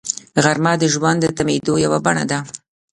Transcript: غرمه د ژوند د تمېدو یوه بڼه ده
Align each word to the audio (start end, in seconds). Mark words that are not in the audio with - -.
غرمه 0.43 0.73
د 0.79 0.83
ژوند 0.93 1.17
د 1.21 1.25
تمېدو 1.37 1.73
یوه 1.85 1.97
بڼه 2.05 2.25
ده 2.31 2.39